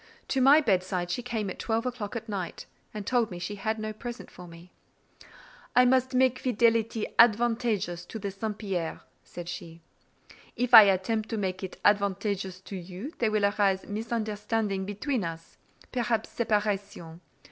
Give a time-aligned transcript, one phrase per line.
[0.29, 3.77] To my bedside she came at twelve o'clock at night, and told me she had
[3.77, 4.73] no present for me:
[5.75, 8.57] "I must make fidelity advantageous to the St.
[8.57, 9.83] Pierre," said she;
[10.55, 16.29] "if I attempt to make it advantageous to you, there will arise misunderstanding between us—perhaps
[16.29, 17.21] separation.